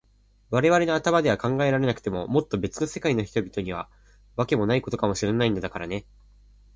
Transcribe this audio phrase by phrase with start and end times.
[0.49, 3.87] われわれの頭では考えられなくても、もっとべつの世界の人には、
[4.35, 6.05] わけもないことかもしれないのだからね。